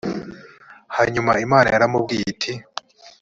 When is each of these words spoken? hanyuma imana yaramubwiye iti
hanyuma 0.95 1.31
imana 1.45 1.67
yaramubwiye 1.73 2.25
iti 2.33 2.53